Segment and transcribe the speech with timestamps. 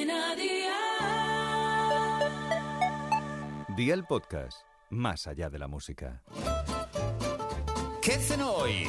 [0.00, 0.76] Cadena Dial.
[3.76, 6.22] Día el podcast, más allá de la música.
[8.00, 8.88] ¿Qué cenó hoy?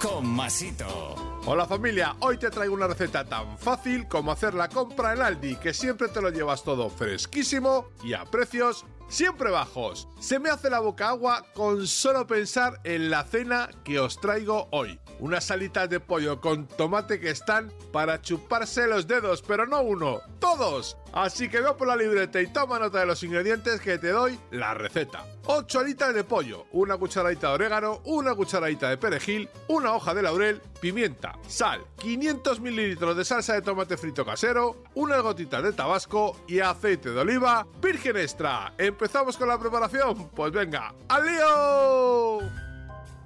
[0.00, 1.14] Con Masito.
[1.44, 5.56] Hola familia, hoy te traigo una receta tan fácil como hacer la compra en Aldi,
[5.56, 10.08] que siempre te lo llevas todo fresquísimo y a precios siempre bajos.
[10.20, 14.68] Se me hace la boca agua con solo pensar en la cena que os traigo
[14.70, 14.98] hoy.
[15.18, 20.20] Unas salitas de pollo con tomate que están para chuparse los dedos, pero no uno,
[20.38, 20.96] todos.
[21.12, 24.38] Así que ve por la libreta y toma nota de los ingredientes que te doy
[24.50, 25.26] la receta.
[25.46, 30.22] 8 alitas de pollo, una cucharadita de orégano, una cucharadita de perejil, una hoja de
[30.22, 36.36] laurel, pimienta, sal, 500 mililitros de salsa de tomate frito casero, unas gotitas de tabasco
[36.46, 38.72] y aceite de oliva virgen extra.
[39.00, 40.28] ¿Empezamos con la preparación?
[40.28, 42.50] Pues venga, ¡al lío!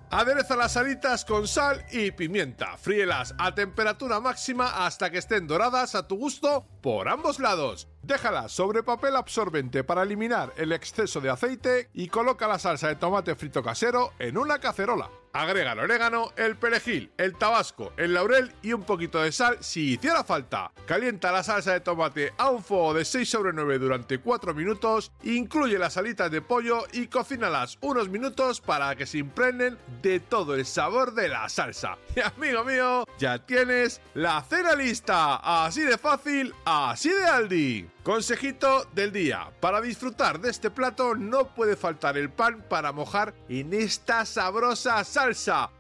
[0.09, 2.77] Adereza las alitas con sal y pimienta.
[2.77, 7.89] Fríelas a temperatura máxima hasta que estén doradas a tu gusto por ambos lados.
[8.03, 12.95] Déjalas sobre papel absorbente para eliminar el exceso de aceite y coloca la salsa de
[12.95, 15.11] tomate frito casero en una cacerola.
[15.35, 19.95] Agrega el orégano, el perejil, el tabasco, el laurel y un poquito de sal si
[19.95, 20.71] hiciera falta.
[20.87, 25.11] Calienta la salsa de tomate a un fuego de 6 sobre 9 durante 4 minutos,
[25.25, 30.55] incluye las alitas de pollo y cocínalas unos minutos para que se impregnen de todo
[30.55, 31.99] el sabor de la salsa.
[32.15, 35.65] Y amigo mío, ya tienes la cena lista.
[35.65, 37.89] Así de fácil, así de Aldi.
[38.05, 39.51] Consejito del día.
[39.61, 45.03] Para disfrutar de este plato no puede faltar el pan para mojar en esta sabrosa
[45.03, 45.24] salsa.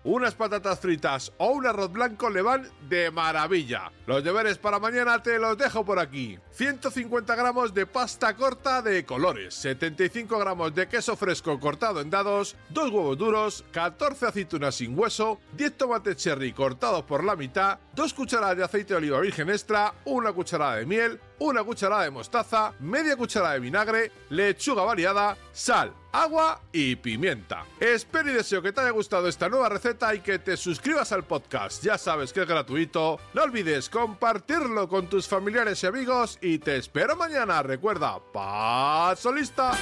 [0.05, 3.93] Unas patatas fritas o un arroz blanco le van de maravilla.
[4.07, 6.39] Los deberes para mañana te los dejo por aquí.
[6.53, 12.57] 150 gramos de pasta corta de colores, 75 gramos de queso fresco cortado en dados,
[12.71, 18.15] 2 huevos duros, 14 aceitunas sin hueso, 10 tomates cherry cortados por la mitad, 2
[18.15, 22.73] cucharadas de aceite de oliva virgen extra, una cucharada de miel, una cucharada de mostaza,
[22.81, 27.65] media cucharada de vinagre, lechuga variada, sal, agua y pimienta.
[27.81, 31.25] Espero y deseo que te haya gustado esta nueva receta y que te suscribas al
[31.25, 31.83] podcast.
[31.83, 33.19] Ya sabes que es gratuito.
[33.33, 37.63] No olvides compartirlo con tus familiares y amigos y te espero mañana.
[37.63, 39.73] Recuerda, paso lista.